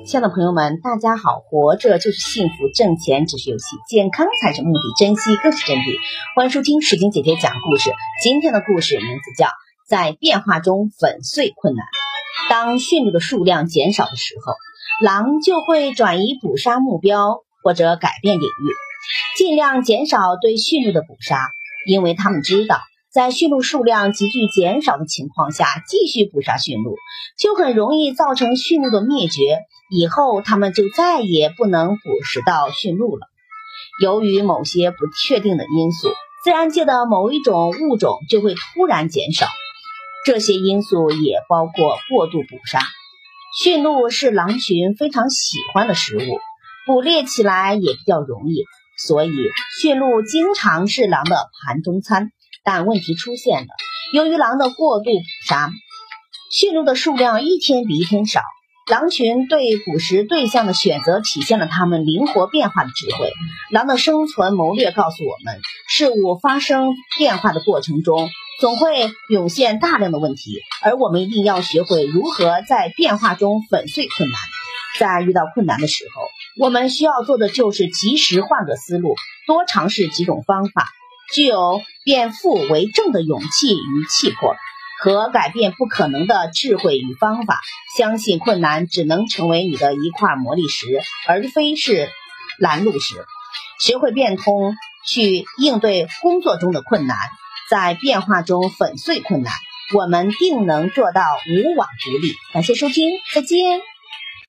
[0.00, 1.38] 亲爱的朋友们，大家好！
[1.38, 5.96] 活着就是幸福，挣钱只是游戏，健康才是目的，珍惜更是真谛。
[6.34, 7.92] 欢迎收听石晶姐姐讲故事。
[8.24, 9.46] 今天的故事名字叫
[9.86, 11.86] 《在变化中粉碎困难》。
[12.50, 14.54] 当驯鹿的数量减少的时候，
[15.00, 18.66] 狼就会转移捕杀目标，或者改变领域，
[19.38, 21.38] 尽量减少对驯鹿的捕杀，
[21.86, 22.80] 因为他们知道。
[23.12, 26.96] 在驯鹿数量急剧减少的情况下，继续捕杀驯鹿，
[27.38, 29.58] 就很容易造成驯鹿的灭绝。
[29.90, 33.26] 以后它们就再也不能捕食到驯鹿了。
[34.00, 36.08] 由于某些不确定的因素，
[36.42, 39.46] 自然界的某一种物种就会突然减少。
[40.24, 42.80] 这些因素也包括过度捕杀。
[43.62, 46.40] 驯鹿是狼群非常喜欢的食物，
[46.86, 48.64] 捕猎起来也比较容易，
[48.98, 49.30] 所以
[49.80, 52.30] 驯鹿经常是狼的盘中餐。
[52.64, 53.68] 但问题出现了，
[54.12, 55.10] 由于狼的过度捕
[55.48, 55.70] 杀，
[56.52, 58.40] 驯鹿的数量一天比一天少。
[58.90, 63.32] 狼群对捕食对象的选择体现了它们灵活变化的智慧。
[63.70, 68.28] 狼的生存谋略告诉我们，事物发生变化的过程中，
[68.60, 74.38] 总会涌现大量的问题，而我们一定要学会如何在变化中粉碎困难。
[74.98, 76.22] 在遇到困难的时候，
[76.58, 79.14] 我们需要做的就是及时换个思路，
[79.46, 80.86] 多尝试几种方法。
[81.34, 84.54] 具有变负为正的勇气与气魄，
[85.00, 87.60] 和改变不可能的智慧与方法。
[87.96, 90.86] 相信困难只能成为你的一块磨砺石，
[91.26, 92.10] 而非是
[92.58, 93.24] 拦路石。
[93.80, 97.16] 学会变通，去应对工作中的困难，
[97.70, 99.52] 在变化中粉碎困难，
[99.94, 102.32] 我们定能做到无往不利。
[102.52, 103.91] 感谢收听，再见。